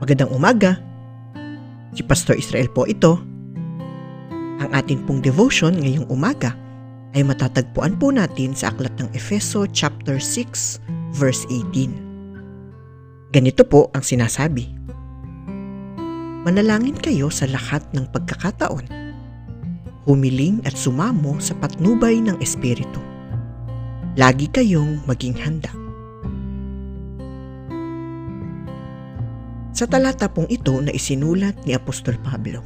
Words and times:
Magandang 0.00 0.32
umaga. 0.32 0.80
Si 1.92 2.00
Pastor 2.00 2.32
Israel 2.40 2.72
po 2.72 2.88
ito. 2.88 3.20
Ang 4.56 4.72
atin 4.72 5.04
pong 5.04 5.20
devotion 5.20 5.76
ngayong 5.76 6.08
umaga 6.08 6.56
ay 7.12 7.20
matatagpuan 7.20 8.00
po 8.00 8.08
natin 8.08 8.56
sa 8.56 8.72
aklat 8.72 8.96
ng 8.96 9.12
Efeso 9.12 9.68
chapter 9.68 10.16
6 10.16 10.80
verse 11.12 11.44
18. 11.52 13.28
Ganito 13.28 13.60
po 13.68 13.92
ang 13.92 14.00
sinasabi. 14.00 14.72
Manalangin 16.48 16.96
kayo 16.96 17.28
sa 17.28 17.44
lahat 17.52 17.84
ng 17.92 18.08
pagkakataon. 18.08 18.88
Humiling 20.08 20.64
at 20.64 20.80
sumamo 20.80 21.36
sa 21.44 21.52
patnubay 21.60 22.24
ng 22.24 22.40
Espiritu. 22.40 23.04
Lagi 24.16 24.48
kayong 24.48 25.04
maging 25.04 25.36
handa. 25.36 25.68
Sa 29.80 29.88
talata 29.88 30.28
pong 30.28 30.44
ito 30.52 30.76
na 30.84 30.92
isinulat 30.92 31.64
ni 31.64 31.72
Apostol 31.72 32.20
Pablo, 32.20 32.60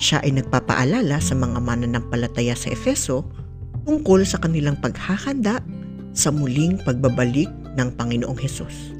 siya 0.00 0.24
ay 0.24 0.32
nagpapaalala 0.32 1.20
sa 1.20 1.36
mga 1.36 1.60
mananampalataya 1.60 2.56
sa 2.56 2.72
Efeso 2.72 3.28
tungkol 3.84 4.24
sa 4.24 4.40
kanilang 4.40 4.80
paghahanda 4.80 5.60
sa 6.16 6.32
muling 6.32 6.80
pagbabalik 6.88 7.52
ng 7.76 7.88
Panginoong 8.00 8.40
Hesus. 8.40 8.96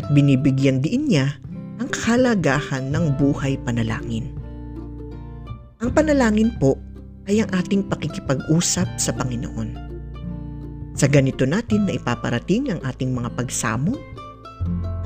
At 0.00 0.08
binibigyan 0.16 0.80
din 0.80 1.12
niya 1.12 1.36
ang 1.76 1.92
kahalagahan 1.92 2.88
ng 2.88 3.20
buhay 3.20 3.60
panalangin. 3.60 4.32
Ang 5.84 5.92
panalangin 5.92 6.48
po 6.56 6.80
ay 7.28 7.44
ang 7.44 7.52
ating 7.52 7.84
pakikipag-usap 7.92 8.88
sa 8.96 9.12
Panginoon. 9.20 9.76
Sa 10.96 11.04
ganito 11.12 11.44
natin 11.44 11.84
na 11.84 11.92
ipaparating 11.92 12.72
ang 12.72 12.80
ating 12.88 13.12
mga 13.12 13.36
pagsamo 13.36 14.19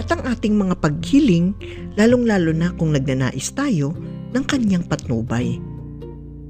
at 0.04 0.12
ang 0.12 0.22
ating 0.28 0.52
mga 0.52 0.84
paghiling 0.84 1.56
lalong-lalo 1.96 2.52
na 2.52 2.68
kung 2.76 2.92
nagnanais 2.92 3.48
tayo 3.56 3.96
ng 4.36 4.44
kanyang 4.44 4.84
patnubay. 4.84 5.56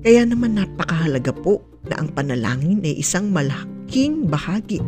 Kaya 0.02 0.26
naman 0.26 0.58
napakahalaga 0.58 1.30
po 1.30 1.62
na 1.86 2.02
ang 2.02 2.10
panalangin 2.10 2.82
ay 2.82 2.98
isang 2.98 3.30
malaking 3.30 4.26
bahagi 4.26 4.82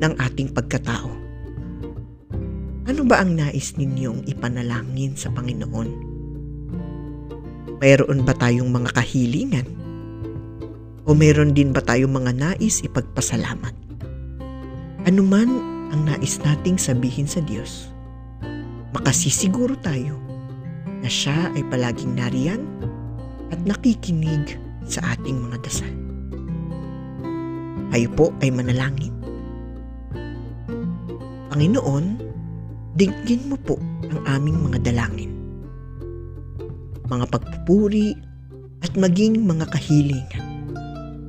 ng 0.00 0.12
ating 0.16 0.48
pagkatao. 0.48 1.12
Ano 2.88 3.02
ba 3.04 3.20
ang 3.20 3.36
nais 3.36 3.76
ninyong 3.76 4.24
ipanalangin 4.24 5.12
sa 5.12 5.28
Panginoon? 5.36 5.88
Mayroon 7.76 8.24
ba 8.24 8.32
tayong 8.32 8.72
mga 8.72 8.96
kahilingan? 8.96 9.68
O 11.04 11.12
mayroon 11.12 11.52
din 11.52 11.76
ba 11.76 11.84
tayong 11.84 12.16
mga 12.16 12.32
nais 12.32 12.80
ipagpasalamat? 12.80 13.76
Ano 15.04 15.20
man 15.20 15.50
ang 15.92 16.08
nais 16.08 16.40
nating 16.40 16.80
sabihin 16.80 17.28
sa 17.30 17.44
Diyos, 17.44 17.94
makasisiguro 18.96 19.76
tayo 19.84 20.16
na 21.04 21.08
siya 21.12 21.52
ay 21.52 21.60
palaging 21.68 22.16
nariyan 22.16 22.64
at 23.52 23.60
nakikinig 23.68 24.56
sa 24.88 25.04
ating 25.12 25.36
mga 25.36 25.60
dasal. 25.60 25.92
Tayo 27.92 28.08
po 28.16 28.32
ay 28.40 28.48
manalangin. 28.48 29.12
Panginoon, 31.52 32.16
digin 32.96 33.52
mo 33.52 33.60
po 33.60 33.76
ang 34.08 34.20
aming 34.40 34.64
mga 34.72 34.88
dalangin, 34.88 35.32
mga 37.12 37.28
pagpupuri 37.28 38.16
at 38.80 38.92
maging 38.96 39.44
mga 39.44 39.68
kahilingan. 39.68 40.44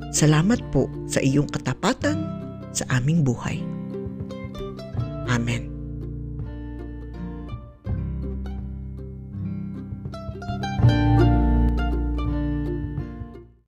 Salamat 0.08 0.64
po 0.72 0.88
sa 1.04 1.20
iyong 1.20 1.48
katapatan 1.52 2.24
sa 2.72 2.88
aming 2.96 3.20
buhay. 3.20 3.60
Amen. 5.28 5.67